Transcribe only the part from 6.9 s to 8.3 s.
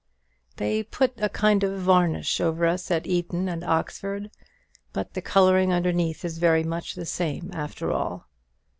the same, after all.